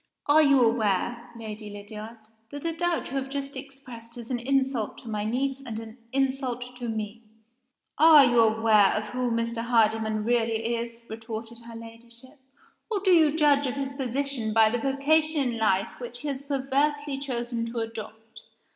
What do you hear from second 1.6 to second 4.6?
Lydiard, that the doubt you have just expressed is an